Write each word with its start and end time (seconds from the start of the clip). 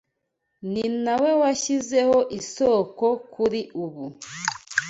Ni 0.71 0.83
na 1.03 1.13
we 1.21 1.31
washyizeho 1.41 2.17
isoko 2.39 3.05
kuri 3.33 3.61
ubu 3.83 4.05